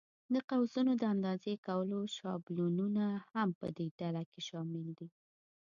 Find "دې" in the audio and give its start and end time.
3.77-3.87